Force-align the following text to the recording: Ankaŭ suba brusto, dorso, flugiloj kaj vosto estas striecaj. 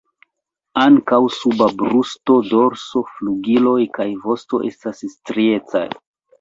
Ankaŭ 0.83 1.19
suba 1.35 1.67
brusto, 1.81 2.39
dorso, 2.55 3.05
flugiloj 3.13 3.77
kaj 4.01 4.11
vosto 4.27 4.65
estas 4.73 5.07
striecaj. 5.17 5.89